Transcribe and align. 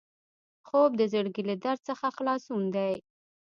خوب 0.67 0.91
د 0.99 1.01
زړګي 1.11 1.43
له 1.49 1.55
درد 1.63 1.81
څخه 1.89 2.05
خلاصون 2.17 2.63
دی 2.75 2.93